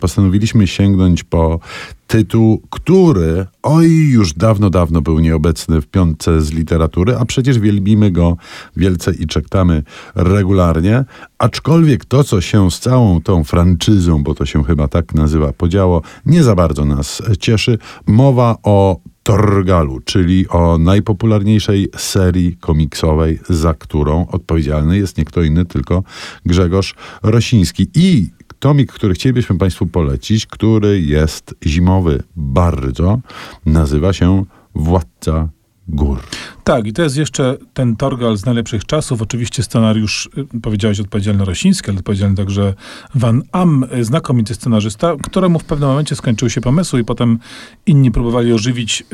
postanowiliśmy 0.00 0.66
sięgnąć 0.66 1.24
po 1.24 1.60
tytuł, 2.06 2.62
który 2.70 3.46
oj 3.62 4.10
już 4.10 4.32
dawno, 4.32 4.70
dawno 4.70 5.00
był 5.00 5.18
nieobecny 5.18 5.80
w 5.80 5.86
piątce 5.86 6.40
z 6.40 6.52
literatury, 6.52 7.16
a 7.16 7.24
przecież 7.24 7.58
wielbimy 7.58 8.10
go 8.10 8.36
wielce 8.76 9.12
i 9.14 9.26
czekamy 9.26 9.82
regularnie. 10.14 11.04
Aczkolwiek 11.38 12.04
to, 12.04 12.24
co 12.24 12.40
się 12.40 12.70
z 12.70 12.80
całą 12.80 13.20
tą 13.20 13.44
franczyzą, 13.44 14.22
bo 14.22 14.34
to 14.34 14.46
się 14.46 14.64
chyba 14.64 14.88
tak 14.88 15.14
nazywa, 15.14 15.52
podziało, 15.52 16.02
nie 16.26 16.42
za 16.42 16.54
bardzo 16.54 16.84
nas 16.84 17.22
cieszy. 17.38 17.78
Mowa 18.06 18.56
o 18.62 19.00
Torgalu, 19.22 20.00
czyli 20.00 20.48
o 20.48 20.78
najpopularniejszej 20.78 21.88
serii 21.96 22.56
komiksowej, 22.56 23.40
za 23.48 23.74
którą 23.74 24.26
odpowiedzialny 24.26 24.98
jest 24.98 25.18
nie 25.18 25.24
kto 25.24 25.42
inny, 25.42 25.64
tylko 25.64 26.02
Grzegorz 26.46 26.94
Rosiński. 27.22 27.90
I 27.94 28.30
tomik, 28.60 28.92
który 28.92 29.14
chcielibyśmy 29.14 29.58
Państwu 29.58 29.86
polecić, 29.86 30.46
który 30.46 31.00
jest 31.00 31.54
zimowy 31.66 32.22
bardzo, 32.36 33.20
nazywa 33.66 34.12
się 34.12 34.44
Władca 34.74 35.48
Gór. 35.88 36.18
Tak, 36.64 36.86
i 36.86 36.92
to 36.92 37.02
jest 37.02 37.16
jeszcze 37.16 37.56
ten 37.74 37.96
Torgal 37.96 38.36
z 38.36 38.46
najlepszych 38.46 38.84
czasów. 38.84 39.22
Oczywiście 39.22 39.62
scenariusz, 39.62 40.28
y, 40.54 40.60
powiedziałeś, 40.60 41.00
odpowiedzialny 41.00 41.44
Rosiński, 41.44 41.90
ale 41.90 41.98
odpowiedzialny 41.98 42.36
także 42.36 42.74
Van 43.14 43.42
Am, 43.52 43.86
y, 43.98 44.04
znakomity 44.04 44.54
scenarzysta, 44.54 45.16
któremu 45.22 45.58
w 45.58 45.64
pewnym 45.64 45.88
momencie 45.88 46.16
skończyły 46.16 46.50
się 46.50 46.60
pomysły 46.60 47.00
i 47.00 47.04
potem 47.04 47.38
inni 47.86 48.10
próbowali 48.10 48.52
ożywić 48.52 49.04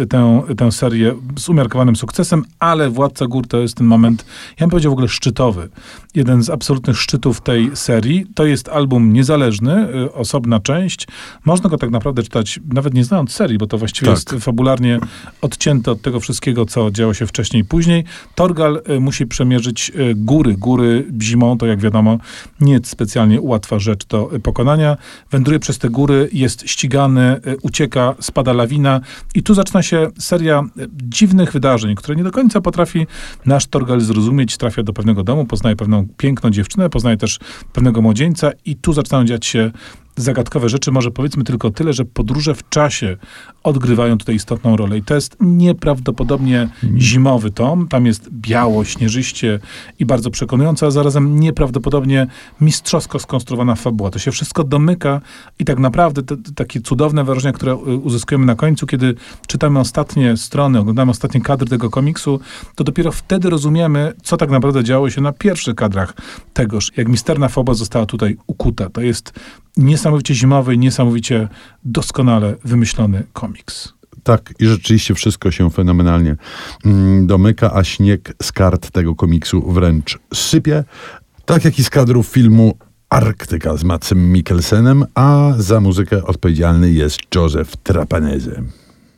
y, 0.00 0.06
tę, 0.06 0.42
tę 0.56 0.72
serię 0.72 1.14
z 1.38 1.48
umiarkowanym 1.48 1.96
sukcesem, 1.96 2.44
ale 2.58 2.90
Władca 2.90 3.26
Gór 3.26 3.46
to 3.46 3.58
jest 3.58 3.76
ten 3.76 3.86
moment, 3.86 4.24
ja 4.50 4.66
bym 4.66 4.70
powiedział 4.70 4.92
w 4.92 4.92
ogóle 4.92 5.08
szczytowy. 5.08 5.68
Jeden 6.14 6.42
z 6.42 6.50
absolutnych 6.50 6.98
szczytów 6.98 7.40
tej 7.40 7.70
serii. 7.74 8.26
To 8.34 8.46
jest 8.46 8.68
album 8.68 9.12
niezależny, 9.12 9.88
y, 9.94 10.12
osobna 10.12 10.60
część. 10.60 11.06
Można 11.44 11.70
go 11.70 11.78
tak 11.78 11.90
naprawdę 11.90 12.22
czytać, 12.22 12.60
nawet 12.72 12.94
nie 12.94 13.04
znając 13.04 13.32
serii, 13.32 13.58
bo 13.58 13.66
to 13.66 13.78
właściwie 13.78 14.06
tak. 14.06 14.16
jest 14.16 14.44
fabularnie 14.44 14.98
odcięte 15.40 15.90
od 15.90 16.02
tego 16.02 16.20
wszystkiego, 16.20 16.66
co 16.66 16.90
działo 16.96 17.14
się 17.14 17.26
wcześniej 17.26 17.64
później. 17.64 18.04
Torgal 18.34 18.82
y, 18.90 19.00
musi 19.00 19.26
przemierzyć 19.26 19.92
y, 19.96 20.14
góry. 20.14 20.54
Góry 20.54 21.04
zimą, 21.22 21.58
to 21.58 21.66
jak 21.66 21.80
wiadomo, 21.80 22.18
nie 22.60 22.80
specjalnie 22.84 23.40
łatwa 23.40 23.78
rzecz 23.78 24.06
do 24.06 24.30
pokonania. 24.42 24.96
Wędruje 25.30 25.58
przez 25.58 25.78
te 25.78 25.90
góry, 25.90 26.28
jest 26.32 26.68
ścigany, 26.68 27.40
ucieka, 27.62 28.14
spada 28.20 28.52
lawina 28.52 29.00
i 29.34 29.42
tu 29.42 29.54
zaczyna 29.54 29.82
się 29.82 30.10
seria 30.18 30.62
dziwnych 30.92 31.52
wydarzeń, 31.52 31.94
które 31.94 32.16
nie 32.16 32.24
do 32.24 32.30
końca 32.30 32.60
potrafi 32.60 33.06
nasz 33.46 33.66
Torgal 33.66 34.00
zrozumieć. 34.00 34.56
Trafia 34.56 34.82
do 34.82 34.92
pewnego 34.92 35.22
domu, 35.22 35.44
poznaje 35.44 35.76
pewną 35.76 36.06
piękną 36.16 36.50
dziewczynę, 36.50 36.90
poznaje 36.90 37.16
też 37.16 37.38
pewnego 37.72 38.02
młodzieńca 38.02 38.50
i 38.64 38.76
tu 38.76 38.92
zaczynają 38.92 39.24
dziać 39.24 39.46
się 39.46 39.70
zagadkowe 40.16 40.68
rzeczy. 40.68 40.92
Może 40.92 41.10
powiedzmy 41.10 41.44
tylko 41.44 41.70
tyle, 41.70 41.92
że 41.92 42.04
podróże 42.04 42.54
w 42.54 42.68
czasie 42.68 43.16
odgrywają 43.62 44.18
tutaj 44.18 44.34
istotną 44.34 44.76
rolę. 44.76 44.98
I 44.98 45.02
to 45.02 45.14
jest 45.14 45.36
nieprawdopodobnie 45.40 46.68
zimowy 46.96 47.50
tom. 47.50 47.88
Tam 47.88 48.06
jest 48.06 48.30
biało, 48.30 48.84
śnieżyście 48.84 49.58
i 49.98 50.06
bardzo 50.06 50.30
przekonująco, 50.30 50.86
a 50.86 50.90
zarazem 50.90 51.40
nieprawdopodobnie 51.40 52.26
mistrzowsko 52.60 53.18
skonstruowana 53.18 53.74
fabuła. 53.74 54.10
To 54.10 54.18
się 54.18 54.30
wszystko 54.30 54.64
domyka 54.64 55.20
i 55.58 55.64
tak 55.64 55.78
naprawdę 55.78 56.22
te, 56.22 56.36
te 56.36 56.52
takie 56.52 56.80
cudowne 56.80 57.24
wrażenia, 57.24 57.52
które 57.52 57.72
y, 57.72 57.76
uzyskujemy 57.76 58.46
na 58.46 58.54
końcu, 58.54 58.86
kiedy 58.86 59.14
czytamy 59.46 59.78
ostatnie 59.78 60.36
strony, 60.36 60.78
oglądamy 60.78 61.10
ostatnie 61.10 61.40
kadry 61.40 61.68
tego 61.68 61.90
komiksu, 61.90 62.40
to 62.74 62.84
dopiero 62.84 63.12
wtedy 63.12 63.50
rozumiemy, 63.50 64.12
co 64.22 64.36
tak 64.36 64.50
naprawdę 64.50 64.84
działo 64.84 65.10
się 65.10 65.20
na 65.20 65.32
pierwszych 65.32 65.74
kadrach 65.74 66.14
tegoż. 66.52 66.92
Jak 66.96 67.08
misterna 67.08 67.48
fabuła 67.48 67.74
została 67.74 68.06
tutaj 68.06 68.36
ukuta. 68.46 68.90
To 68.90 69.00
jest 69.00 69.32
niesamowicie 70.06 70.34
zimowy, 70.34 70.76
niesamowicie 70.76 71.48
doskonale 71.84 72.54
wymyślony 72.64 73.24
komiks. 73.32 73.92
Tak, 74.22 74.54
i 74.58 74.66
rzeczywiście 74.66 75.14
wszystko 75.14 75.50
się 75.50 75.70
fenomenalnie 75.70 76.36
mm, 76.84 77.26
domyka, 77.26 77.72
a 77.74 77.84
śnieg 77.84 78.34
z 78.42 78.52
kart 78.52 78.90
tego 78.90 79.14
komiksu 79.14 79.72
wręcz 79.72 80.18
sypie. 80.34 80.84
Tak 81.44 81.64
jak 81.64 81.78
i 81.78 81.84
z 81.84 81.90
kadrów 81.90 82.26
filmu 82.26 82.78
Arktyka 83.08 83.76
z 83.76 83.84
Macem 83.84 84.32
Mikkelsenem, 84.32 85.04
a 85.14 85.52
za 85.58 85.80
muzykę 85.80 86.24
odpowiedzialny 86.24 86.90
jest 86.90 87.18
Joseph 87.34 87.76
Trapanese. 87.76 88.62